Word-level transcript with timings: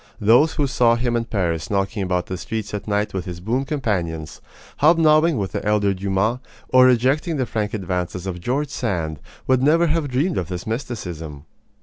Those 0.19 0.53
who 0.55 0.65
saw 0.65 0.95
him 0.95 1.15
in 1.15 1.25
Paris 1.25 1.69
knocking 1.69 2.01
about 2.01 2.25
the 2.25 2.35
streets 2.35 2.73
at 2.73 2.87
night 2.87 3.13
with 3.13 3.25
his 3.25 3.39
boon 3.39 3.65
companions, 3.65 4.41
hobnobbing 4.77 5.37
with 5.37 5.51
the 5.51 5.63
elder 5.63 5.93
Dumas, 5.93 6.39
or 6.69 6.87
rejecting 6.87 7.37
the 7.37 7.45
frank 7.45 7.75
advances 7.75 8.25
of 8.25 8.41
George 8.41 8.69
Sand, 8.69 9.19
would 9.45 9.61
never 9.61 9.85
have 9.85 10.09
dreamed 10.09 10.39
of 10.39 10.47
this 10.47 10.65
mysticism. 10.65 11.45